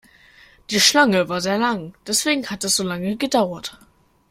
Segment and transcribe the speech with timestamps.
[0.71, 3.77] Die Schlange war sehr lang, deswegen hat es so lange gedauert.